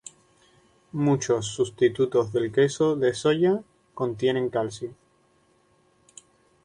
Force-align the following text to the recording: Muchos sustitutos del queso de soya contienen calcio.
Muchos 0.93 1.45
sustitutos 1.53 2.33
del 2.33 2.51
queso 2.51 2.95
de 2.95 3.13
soya 3.13 3.61
contienen 3.93 4.49
calcio. 4.49 4.95